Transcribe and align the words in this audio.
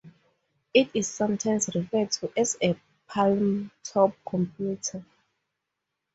It 0.73 0.89
is 0.95 1.07
sometimes 1.07 1.69
referred 1.75 2.09
to 2.13 2.31
as 2.35 2.57
a 2.59 2.75
"palmtop 3.07 4.15
computer". 4.27 5.05